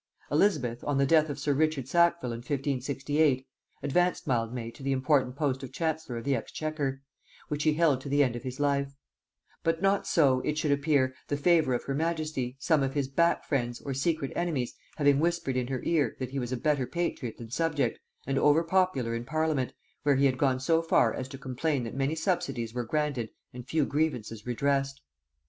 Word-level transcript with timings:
Elizabeth, 0.31 0.83
on 0.83 0.97
the 0.97 1.05
death 1.05 1.29
of 1.29 1.37
sir 1.37 1.53
Richard 1.53 1.87
Sackville 1.87 2.31
in 2.31 2.39
1568, 2.39 3.45
advanced 3.83 4.25
Mildmay 4.25 4.71
to 4.71 4.81
the 4.81 4.93
important 4.93 5.35
post 5.35 5.61
of 5.61 5.71
chancellor 5.71 6.17
of 6.17 6.23
the 6.23 6.35
exchequer, 6.35 7.03
which 7.49 7.61
he 7.61 7.73
held 7.75 8.01
to 8.01 8.09
the 8.09 8.23
end 8.23 8.35
of 8.35 8.41
his 8.41 8.59
life; 8.59 8.95
but 9.61 9.79
not 9.79 10.07
so, 10.07 10.39
it 10.39 10.57
should 10.57 10.71
appear, 10.71 11.13
the 11.27 11.37
favor 11.37 11.75
of 11.75 11.83
her 11.83 11.93
majesty, 11.93 12.55
some 12.59 12.81
of 12.81 12.95
his 12.95 13.07
back 13.07 13.43
friends, 13.45 13.79
or 13.79 13.93
secret 13.93 14.33
enemies, 14.35 14.73
having 14.95 15.19
whispered 15.19 15.55
in 15.55 15.67
her 15.67 15.83
ear, 15.83 16.15
that 16.17 16.31
he 16.31 16.39
was 16.39 16.51
a 16.51 16.57
better 16.57 16.87
patriot 16.87 17.37
than 17.37 17.51
subject, 17.51 17.99
and 18.25 18.39
over 18.39 18.63
popular 18.63 19.13
in 19.13 19.23
parliament, 19.23 19.71
where 20.01 20.15
he 20.15 20.25
had 20.25 20.35
gone 20.39 20.59
so 20.59 20.81
far 20.81 21.13
as 21.13 21.27
to 21.27 21.37
complain 21.37 21.83
that 21.83 21.93
many 21.93 22.15
subsidies 22.15 22.73
were 22.73 22.85
granted 22.85 23.29
and 23.53 23.67
few 23.67 23.85
grievances 23.85 24.47
redressed. 24.47 24.99